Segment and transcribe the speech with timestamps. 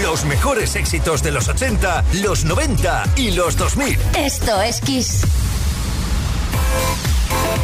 [0.00, 3.98] Los mejores éxitos de los 80, los 90 y los 2000.
[4.16, 5.20] Esto es Kiss.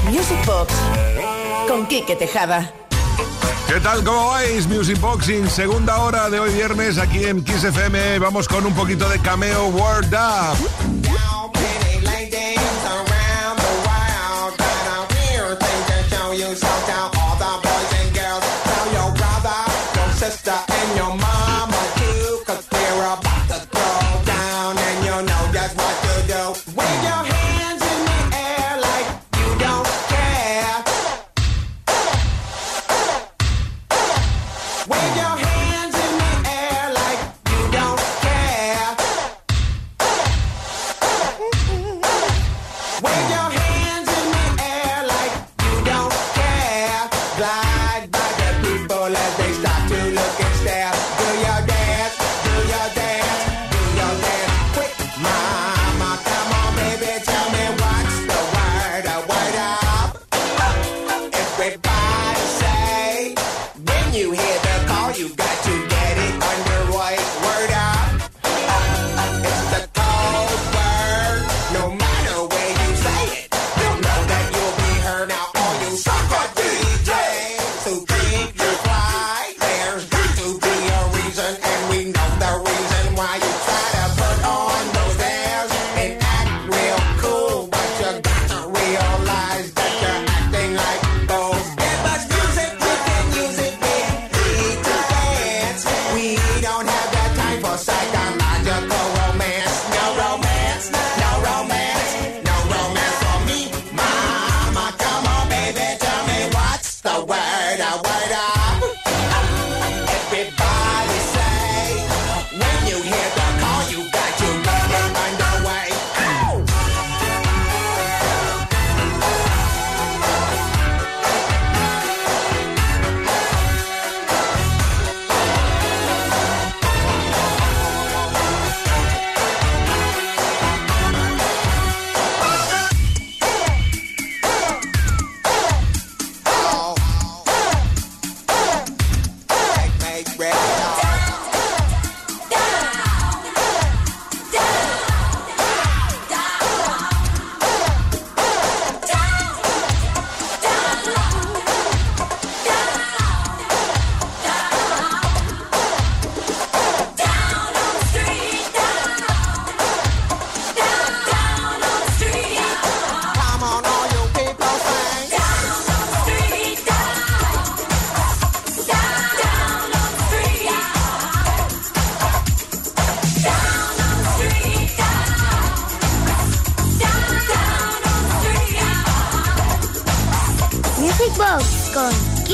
[0.05, 0.75] Music Box
[1.67, 2.71] con Quique Tejada.
[3.67, 4.05] ¿Qué tal?
[4.05, 4.67] ¿Cómo vais?
[4.67, 8.19] Music Boxing, segunda hora de hoy viernes aquí en Kiss FM.
[8.19, 11.08] Vamos con un poquito de cameo Word Up.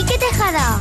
[0.06, 0.80] Quique Tejada.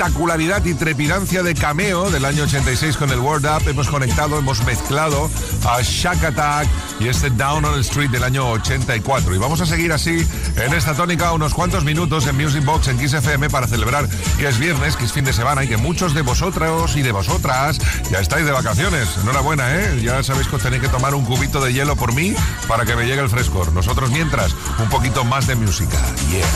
[0.00, 4.64] Espectacularidad y trepidancia de Cameo del año 86 con el World Up, hemos conectado, hemos
[4.64, 5.30] mezclado
[5.66, 6.66] a Shack Attack
[7.00, 9.34] y este Down on the Street del año 84.
[9.34, 10.26] Y vamos a seguir así
[10.56, 14.08] en esta tónica unos cuantos minutos en Music Box en Kiss FM para celebrar
[14.38, 17.12] que es viernes, que es fin de semana y que muchos de vosotros y de
[17.12, 17.78] vosotras
[18.10, 19.06] ya estáis de vacaciones.
[19.22, 20.00] Enhorabuena, ¿eh?
[20.02, 22.34] Ya sabéis que os tenéis que tomar un cubito de hielo por mí
[22.68, 23.70] para que me llegue el frescor.
[23.74, 25.98] Nosotros mientras, un poquito más de música.
[26.30, 26.46] Yeah.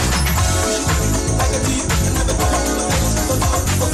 [3.36, 3.93] Oh, oh, oh.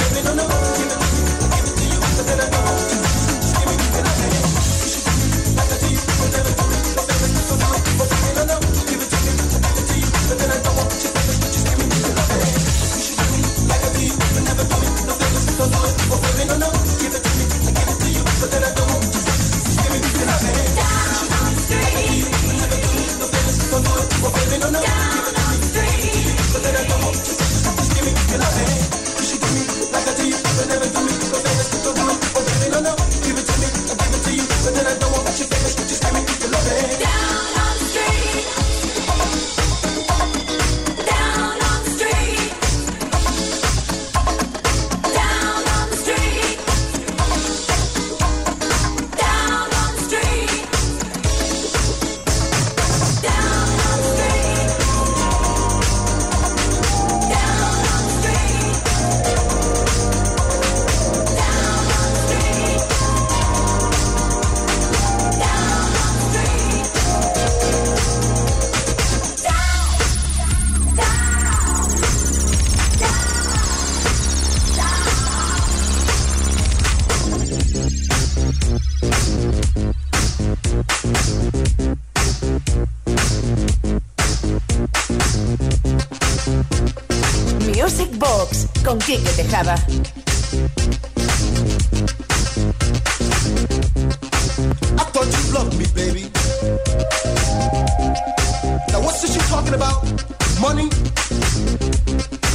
[100.81, 100.89] Money?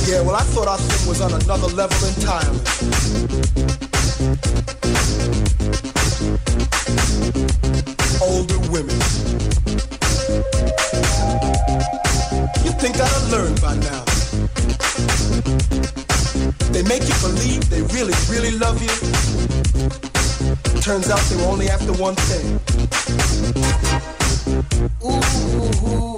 [0.06, 2.60] Yeah, well I thought our thing was on another level entirely.
[8.22, 8.96] Older women.
[12.64, 14.04] You think I'd have learned by now?
[16.72, 18.94] They make you believe they really, really love you.
[20.80, 22.60] Turns out they were only after one thing.
[25.04, 26.15] Ooh.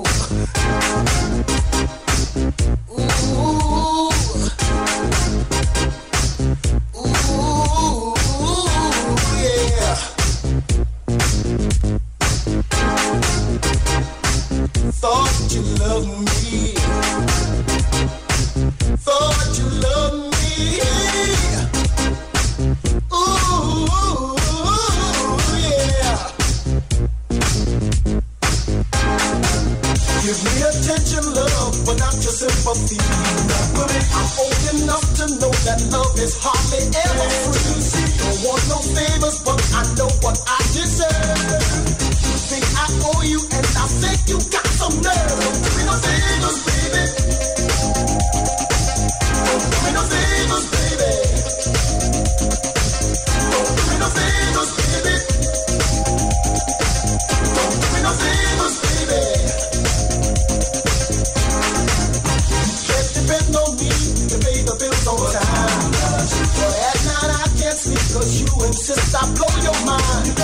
[68.18, 70.34] Cause you insist I blow your mind.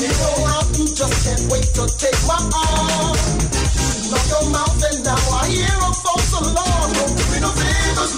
[0.00, 3.16] You know how you just can't wait to take my arm.
[4.08, 6.88] Lock your mouth and now I hear a false alarm.
[6.96, 8.12] Don't do me no favors,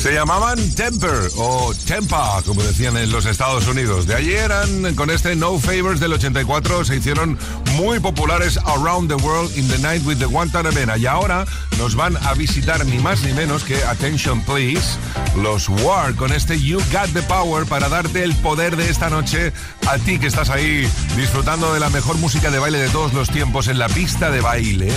[0.00, 4.06] Se llamaban Temper o Tempa, como decían en los Estados Unidos.
[4.06, 7.38] De allí eran, con este No Favors del 84, se hicieron
[7.76, 10.96] muy populares Around the World in the Night with the Guantanamera.
[10.96, 11.44] Y ahora
[11.78, 14.96] nos van a visitar ni más ni menos que Attention Please
[15.36, 19.52] los War con este You Got the Power para darte el poder de esta noche
[19.88, 23.30] a ti que estás ahí disfrutando de la mejor música de baile de todos los
[23.30, 24.92] tiempos en la pista de baile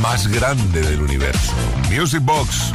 [0.00, 1.52] más grande del universo.
[1.90, 2.72] Music Box.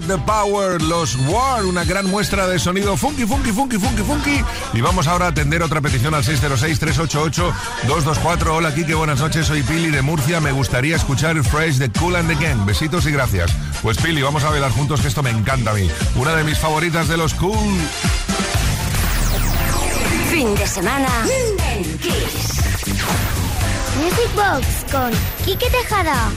[0.00, 4.42] The Power, los War, una gran muestra de sonido funky, funky, funky, funky, funky.
[4.72, 8.46] Y vamos ahora a atender otra petición al 606-388-224.
[8.48, 9.46] Hola, Kike, buenas noches.
[9.46, 10.40] Soy Pili de Murcia.
[10.40, 12.64] Me gustaría escuchar Fresh de Cool and the Gang.
[12.64, 13.52] Besitos y gracias.
[13.82, 15.90] Pues Pili, vamos a bailar juntos, que esto me encanta a mí.
[16.16, 17.78] Una de mis favoritas de los Cool.
[20.30, 21.10] Fin de semana.
[24.00, 25.10] Music Box con
[25.44, 26.30] Kike Tejada.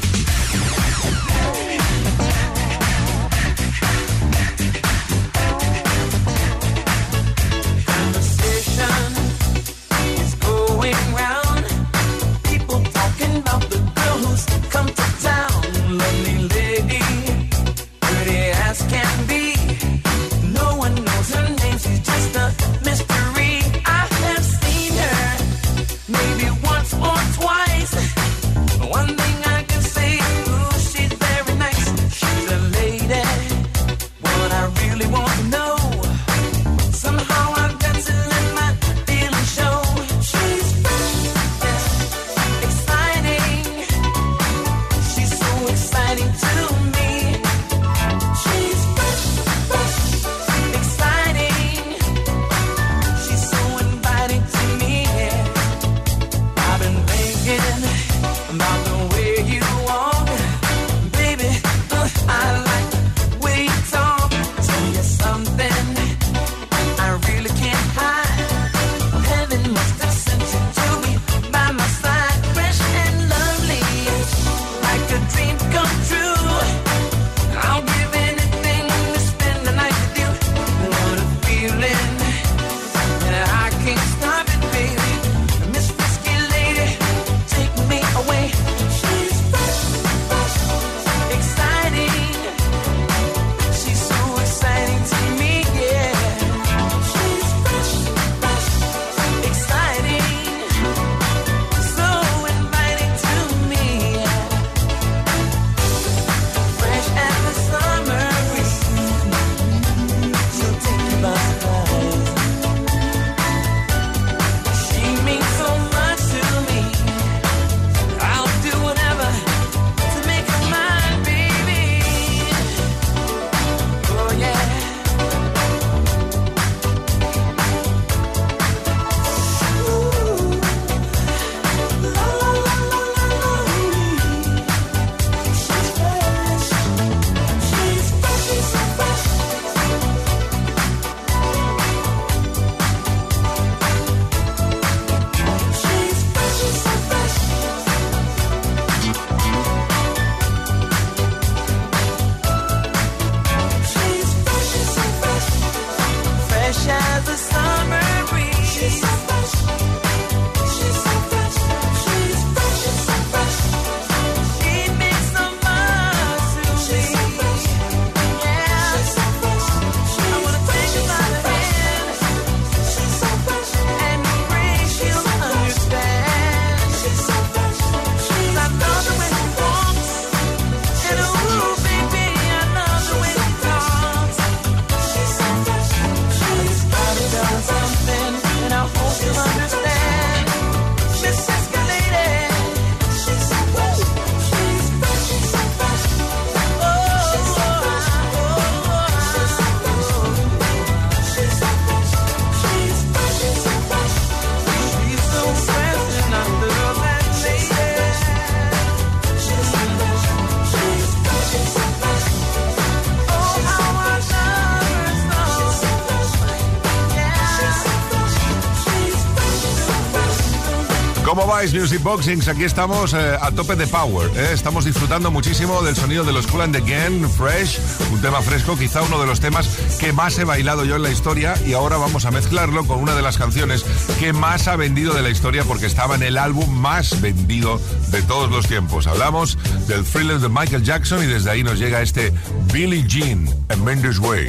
[221.85, 222.47] Music Boxings?
[222.47, 224.31] Aquí estamos eh, a tope de power.
[224.35, 224.53] Eh.
[224.53, 227.79] Estamos disfrutando muchísimo del sonido de los Cool and Again, Fresh,
[228.11, 229.67] un tema fresco, quizá uno de los temas
[229.99, 231.53] que más he bailado yo en la historia.
[231.63, 233.85] Y ahora vamos a mezclarlo con una de las canciones
[234.19, 238.23] que más ha vendido de la historia porque estaba en el álbum más vendido de
[238.23, 239.05] todos los tiempos.
[239.05, 239.55] Hablamos
[239.87, 242.33] del thriller de Michael Jackson y desde ahí nos llega este
[242.73, 244.47] Billie Jean, A Mendes Way.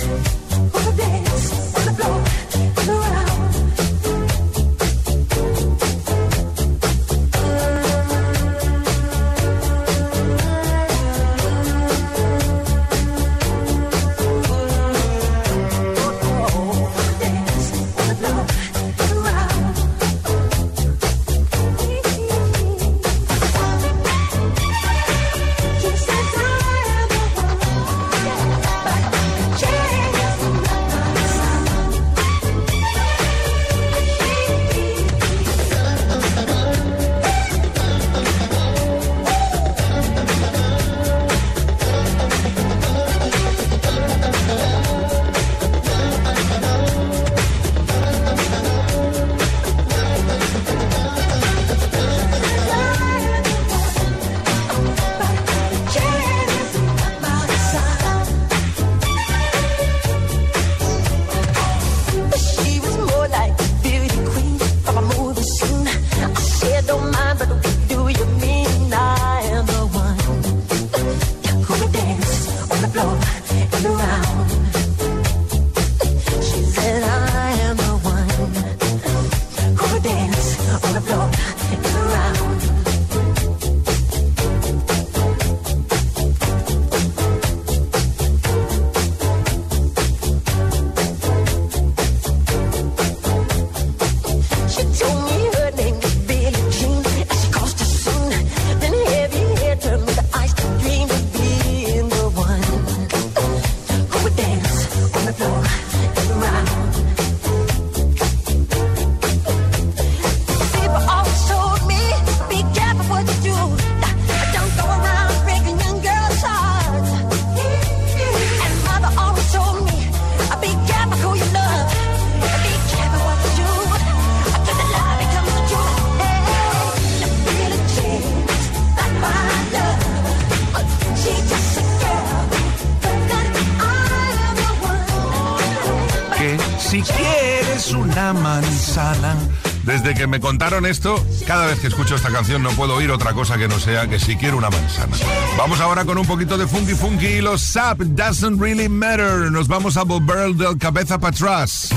[139.84, 143.32] Desde que me contaron esto, cada vez que escucho esta canción no puedo oír otra
[143.32, 145.16] cosa que no sea que si quiero una manzana.
[145.56, 149.52] Vamos ahora con un poquito de funky funky y los SAP doesn't really matter.
[149.52, 151.90] Nos vamos a volver del cabeza para atrás.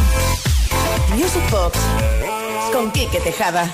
[1.15, 1.79] Music Box
[2.71, 3.73] con Kike Tejada.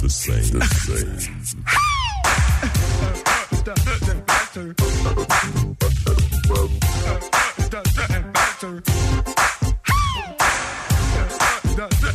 [0.00, 0.58] the same.
[0.58, 0.66] The
[1.44, 1.64] same.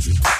[0.00, 0.39] Roger.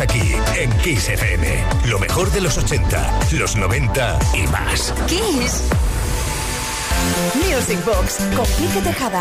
[0.00, 1.64] Aquí, en Kiss FM.
[1.86, 4.94] Lo mejor de los 80, los 90 y más.
[5.06, 5.62] Kiss.
[7.34, 9.20] Music Box con Quique Tejada.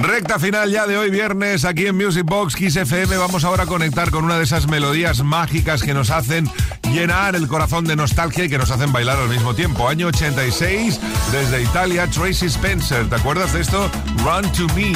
[0.00, 3.16] Recta final ya de hoy viernes aquí en Music Box Kiss FM.
[3.16, 6.48] Vamos ahora a conectar con una de esas melodías mágicas que nos hacen
[6.84, 9.88] llenar el corazón de nostalgia y que nos hacen bailar al mismo tiempo.
[9.88, 11.00] Año 86,
[11.32, 13.08] desde Italia, Tracy Spencer.
[13.08, 13.90] ¿Te acuerdas de esto?
[14.24, 14.92] Run to Me.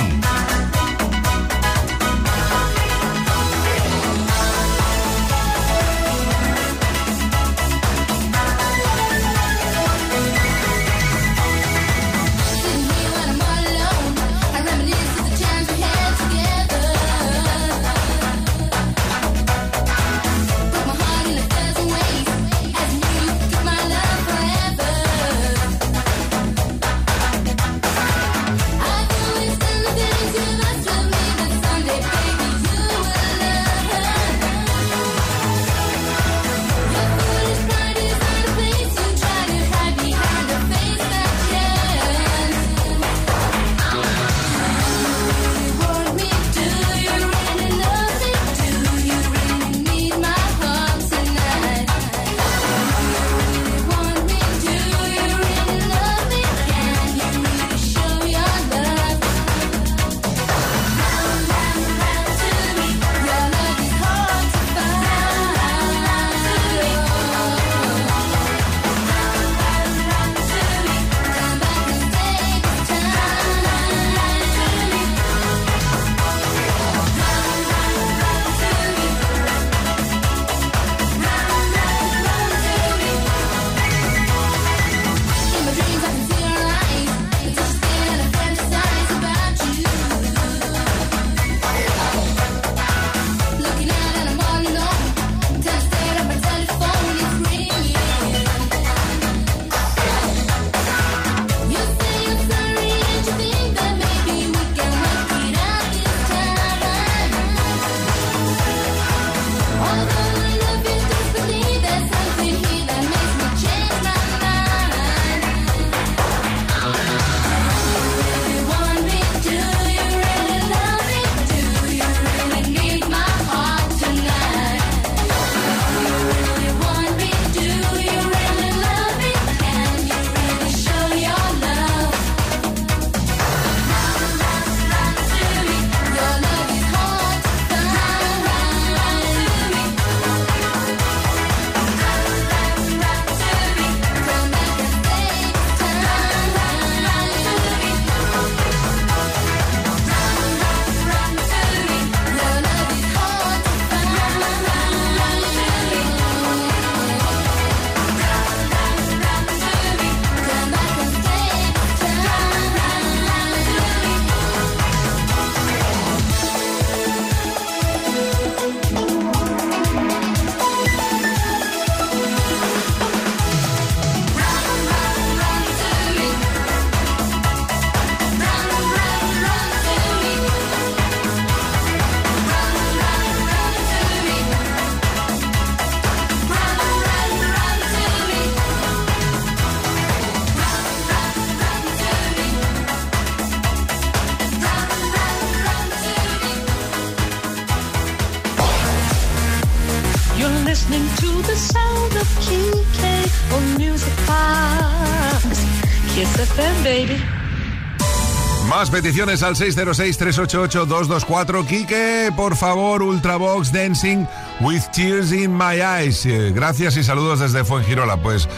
[209.04, 211.66] Peticiones al 606-388-224.
[211.66, 214.24] Quique, por favor, Ultravox Dancing
[214.62, 216.24] with Tears in My Eyes.
[216.54, 218.16] Gracias y saludos desde Fuengirola.
[218.16, 218.48] Pues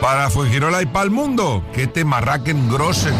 [0.00, 3.16] para Fuengirola y para el mundo, que te marraquen grosen.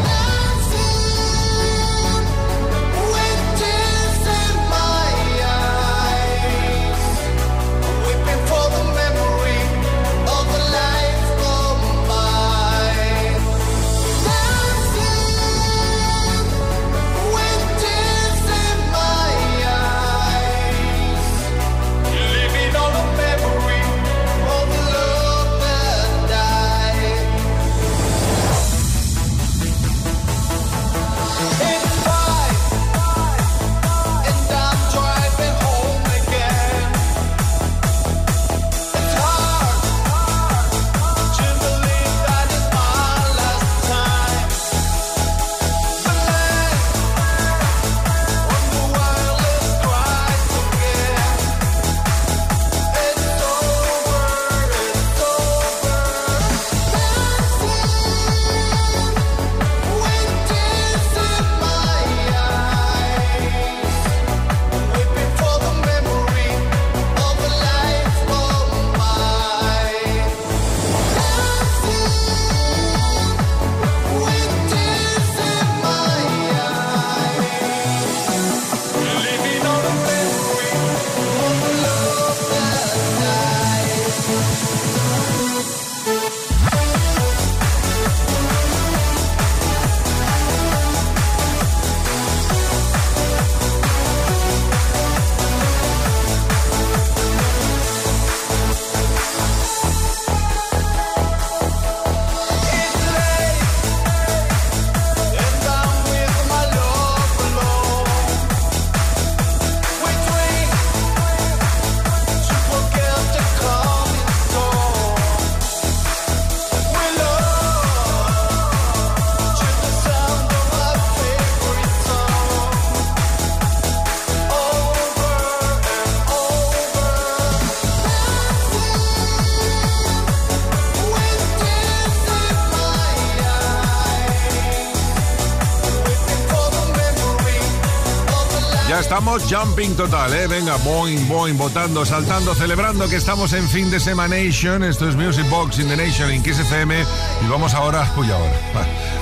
[139.45, 140.47] Jumping total, ¿eh?
[140.47, 144.83] Venga, boing, boing, votando, saltando, celebrando que estamos en fin de semana Nation.
[144.83, 146.59] Esto es Music Box in the Nation en Kiss.
[146.59, 148.53] Y vamos ahora, uy, ahora.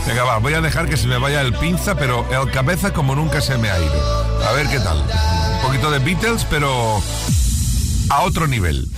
[0.06, 3.14] Venga, va, voy a dejar que se me vaya el pinza, pero el cabeza como
[3.14, 4.44] nunca se me ha ido.
[4.48, 4.98] A ver qué tal.
[4.98, 7.02] Un poquito de Beatles, pero
[8.10, 8.88] a otro nivel.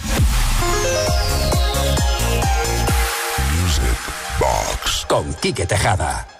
[3.62, 3.98] Music
[4.38, 6.35] Box con Quique Tejada.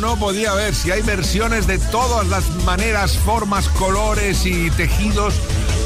[0.00, 0.10] No?
[0.10, 0.74] ¿Cómo no podía haber?
[0.74, 5.34] Si hay versiones de todas las maneras, formas, colores y tejidos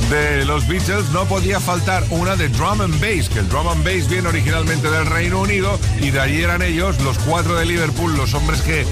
[0.09, 3.85] de los Beatles, no podía faltar una de drum and bass, que el drum and
[3.85, 8.17] bass viene originalmente del Reino Unido y de allí eran ellos, los cuatro de Liverpool,
[8.17, 8.87] los hombres que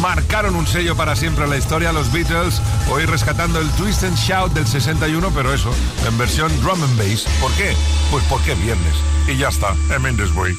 [0.00, 2.60] marcaron un sello para siempre en la historia, los Beatles,
[2.90, 5.70] hoy rescatando el Twist and Shout del 61, pero eso,
[6.06, 7.24] en versión drum and bass.
[7.40, 7.74] ¿Por qué?
[8.10, 8.94] Pues porque viernes.
[9.28, 10.54] Y ya está, en way.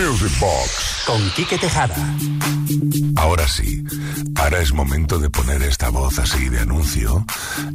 [0.00, 1.02] Music Box.
[1.06, 1.94] Con Quique Tejada.
[3.16, 3.84] Ahora sí,
[4.36, 7.26] ahora es momento de poner esta voz así de anuncio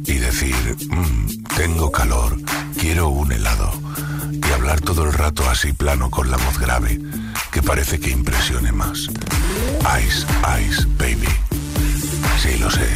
[0.04, 2.36] y decir, "Mm, tengo calor,
[2.78, 3.72] quiero un helado.
[4.32, 7.00] Y hablar todo el rato así plano con la voz grave,
[7.52, 8.98] que parece que impresione más.
[10.00, 10.26] Ice,
[10.60, 11.28] ice, baby.
[12.42, 12.88] Sí, lo sé,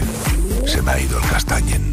[0.67, 1.90] se me ha ido el castañen.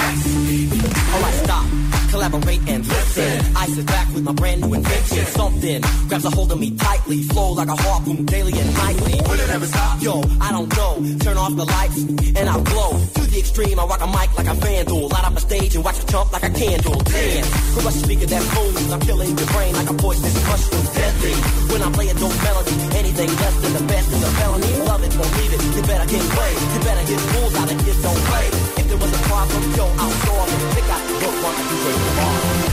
[0.00, 1.66] Alright, stop,
[2.10, 3.56] collaborate and listen.
[3.56, 5.26] I sit back with my brand new invention.
[5.26, 9.12] Something grabs a hold of me tightly, flow like a harpoon daily and nightly.
[9.12, 10.02] Will it ever stop?
[10.02, 11.18] Yo, I don't know.
[11.20, 11.98] Turn off the lights
[12.38, 13.19] and I'll glow.
[13.30, 15.06] The extreme, I rock a mic like a vandal.
[15.06, 16.98] Light up a stage and watch it jump like a candle.
[16.98, 17.46] Dance,
[17.78, 18.90] crush a speaker that booms.
[18.90, 20.82] I'm killing your brain like a poisonous mushroom.
[20.90, 21.34] Deadly.
[21.70, 24.72] When I play a dope melody, anything less than the best is a felony.
[24.82, 25.62] Love it, believe it.
[25.62, 26.52] You better get way.
[26.74, 28.46] You better get rules out of it, don't play.
[28.82, 30.74] If there was a problem, yo, I'll solve it.
[30.74, 32.69] Pick out the book on the DJ tomorrow.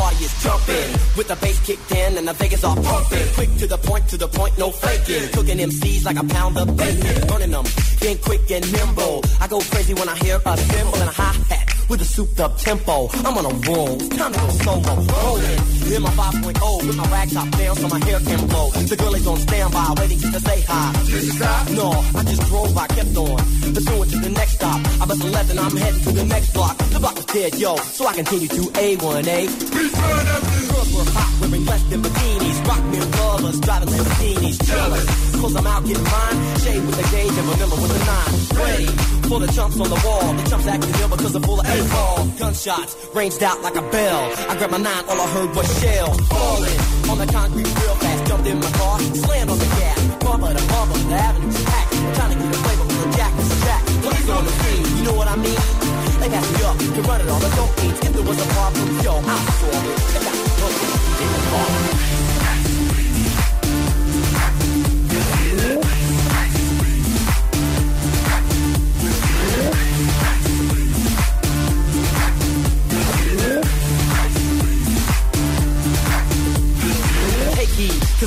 [0.00, 3.26] Party is jumping, with the bass kicked in and the Vegas all pumping.
[3.34, 5.28] Quick to the point, to the point, no faking.
[5.36, 7.28] Cooking MCs like a pound of bacon.
[7.28, 7.66] Burning them,
[8.00, 9.20] being quick and nimble.
[9.40, 12.56] I go crazy when I hear a cymbal and a hi-hat with a souped up
[12.56, 13.08] tempo.
[13.26, 14.80] I'm on a roll, it's time to go solo.
[14.80, 18.70] Rolling in my 5.0 with my rag top down so my hair can blow.
[18.70, 20.92] The girl is on standby waiting just to say hi.
[21.04, 21.68] Did you stop?
[21.70, 23.36] No, I just drove, I kept on.
[23.74, 24.80] Pursuing to the next stop.
[25.00, 26.78] I bust a left and I'm heading to the next block.
[26.78, 30.69] The block is dead, yo, so I continue to A1A.
[30.80, 32.58] Girls were hot, wearing less than bikinis.
[32.64, 35.04] Rock me lovers, driving Lamborghinis, jealous.
[35.36, 36.38] Cause I'm out getting mine.
[36.64, 38.32] Shade with the gauge and vanilla with the nine.
[38.56, 38.88] Ready
[39.28, 40.32] for the chumps on the wall.
[40.40, 42.32] The chumps acting ill because they're full of A-ball.
[42.40, 44.20] Gunshots ranged out like a bell.
[44.48, 46.16] I grabbed my nine, all I heard was shells.
[46.32, 46.78] Falling
[47.12, 48.20] on the concrete real fast.
[48.24, 50.00] Jumped in my car, slammed on the gas.
[50.24, 51.92] Bumper to bumper, the avenue's packed.
[52.16, 53.82] Trying to get a flavor the jack is jack.
[54.00, 55.99] Police on the scene, you know what I mean?
[56.20, 59.22] They pass me up, can run it all, if there was a problem, yo,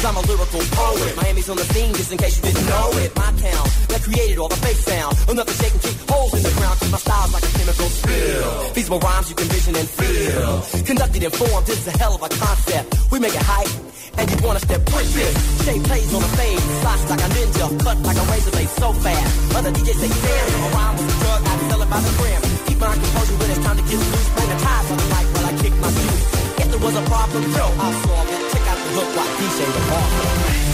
[0.06, 1.16] I'm a lyrical poet.
[1.16, 3.16] Miami's on the scene, just in case you didn't know it.
[3.16, 5.14] My town, that created all the bass sound.
[5.30, 7.90] Enough to shake and kick holes in the ground, cause my style's like a chemical
[7.94, 8.50] spill.
[8.74, 10.52] Feasible rhymes you can vision and feel.
[10.84, 12.88] Conducted in form, this is a hell of a concept.
[13.14, 13.70] We make it hype,
[14.18, 15.34] and you wanna step with this.
[15.62, 18.90] Shape plays on the fade, slice like a ninja, cut like a razor blade so
[18.98, 19.32] fast.
[19.54, 22.42] Other DJs say, damn, a rhyme was a drug, I sell it by the gram.
[22.66, 24.30] Keep my composure when it's time to get loose.
[24.34, 26.24] Bring the ties on the mic while I kick my shoes.
[26.66, 28.42] If there was a problem, yo, I'll solve it.
[28.50, 30.73] Check out the hook while DJ the ball.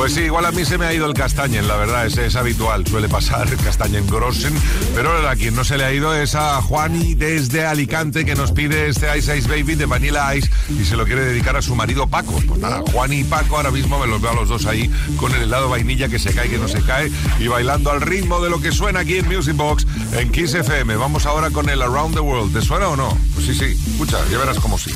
[0.00, 2.34] Pues sí, igual a mí se me ha ido el castañen, la verdad, es, es
[2.34, 4.54] habitual, suele pasar castañen grossen,
[4.94, 8.50] pero a quien no se le ha ido es a Juani desde Alicante que nos
[8.50, 11.74] pide este Ice Ice Baby de Vanilla Ice y se lo quiere dedicar a su
[11.74, 12.32] marido Paco.
[12.48, 15.34] Pues nada, Juani y Paco ahora mismo me los veo a los dos ahí con
[15.34, 18.48] el helado vainilla que se cae, que no se cae y bailando al ritmo de
[18.48, 20.96] lo que suena aquí en Music Box en Kiss FM.
[20.96, 22.54] Vamos ahora con el Around the World.
[22.54, 23.18] ¿Te suena o no?
[23.34, 24.94] Pues sí, sí, escucha, ya verás cómo sí.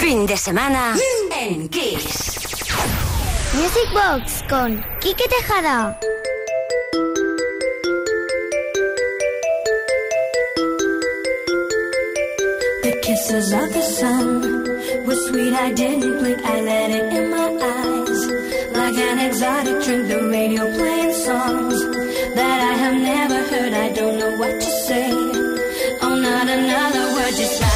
[0.00, 0.94] Fin de semana
[1.40, 2.27] en Kiss.
[3.58, 5.98] Music Box con Quique Tejada.
[12.84, 14.42] The kisses of the sun
[15.04, 15.54] were sweet.
[15.54, 16.38] I didn't blink.
[16.44, 18.20] I let it in my eyes.
[18.78, 21.80] Like an exotic drink, the radio playing songs
[22.36, 23.72] that I have never heard.
[23.72, 25.10] I don't know what to say.
[26.02, 27.67] Oh, not another word, just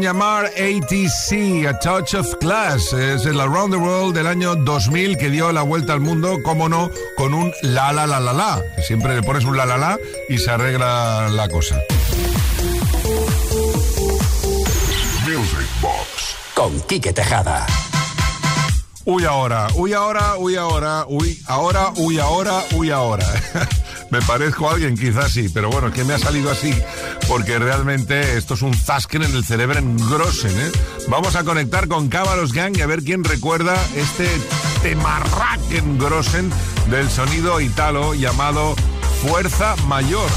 [0.00, 2.92] hacían llamar ATC, A Touch of Class.
[2.92, 6.68] Es el Around the World del año 2000 que dio la vuelta al mundo, como
[6.68, 8.62] no, con un la la la la la.
[8.86, 9.98] Siempre le pones un la la la
[10.28, 11.76] y se arregla la cosa.
[15.26, 17.66] Music Box con Quique Tejada.
[19.04, 23.26] Uy ahora, uy ahora, uy ahora, uy ahora, uy ahora, uy ahora.
[24.10, 26.74] Me parezco a alguien, quizás sí, pero bueno, es que me ha salido así
[27.30, 30.72] porque realmente esto es un zasken en el cerebro en Grossen, ¿eh?
[31.06, 34.26] Vamos a conectar con Cábalos Gang y a ver quién recuerda este
[34.82, 36.50] temarraken Grossen
[36.90, 38.74] del sonido italo llamado
[39.22, 40.28] Fuerza Mayor.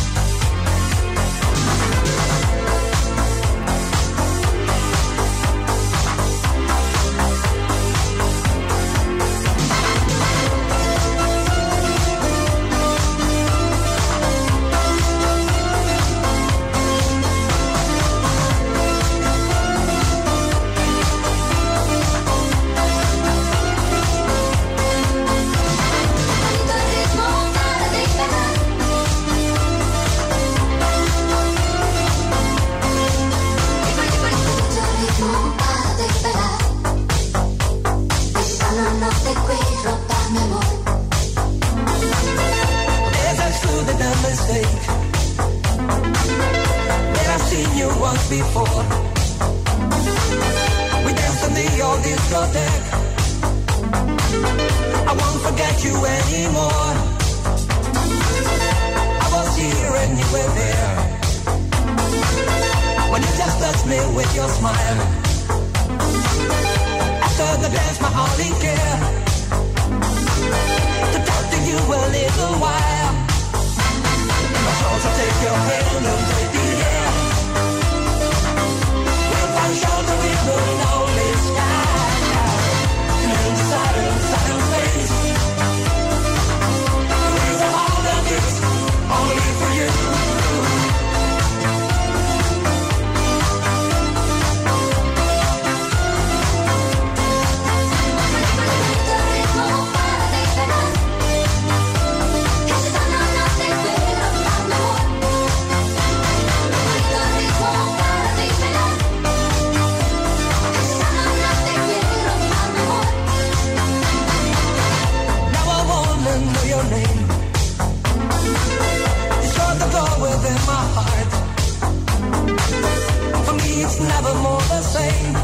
[124.08, 125.36] never more the same.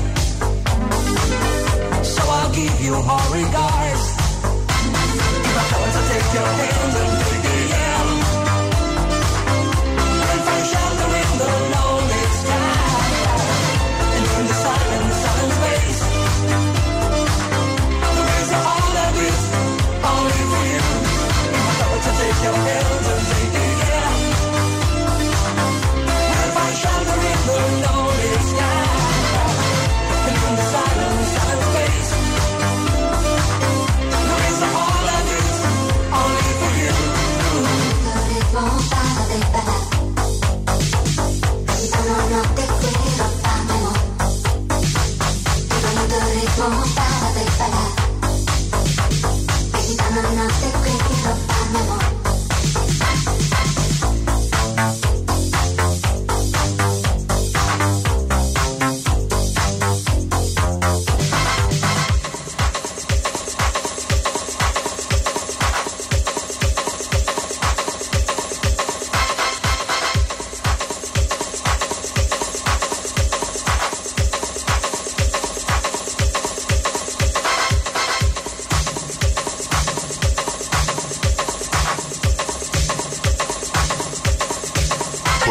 [2.03, 4.03] So I'll give you all regards.
[5.47, 7.28] If I want to take your hand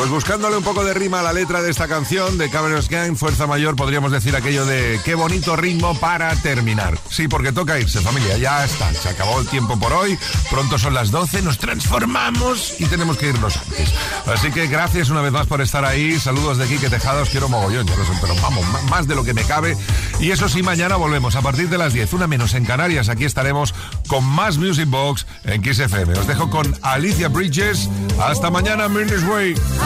[0.06, 3.48] buscándole un poco de rima a la letra de esta canción de Cameron's Gang, Fuerza
[3.48, 6.96] Mayor, podríamos decir aquello de qué bonito ritmo para terminar.
[7.10, 10.16] Sí, porque toca irse, familia, ya está, se acabó el tiempo por hoy,
[10.50, 13.92] pronto son las 12, nos transformamos y tenemos que irnos antes.
[14.26, 17.48] Así que gracias una vez más por estar ahí, saludos de Quique Tejada, os quiero
[17.48, 19.76] mogollón, ya lo sé, pero vamos, más de lo que me cabe.
[20.20, 23.24] Y eso sí, mañana volvemos a partir de las 10, una menos en Canarias, aquí
[23.24, 23.74] estaremos
[24.06, 25.80] con más Music Box en Kiss.
[25.80, 27.88] Os dejo con Alicia Bridges,
[28.20, 28.88] hasta mañana,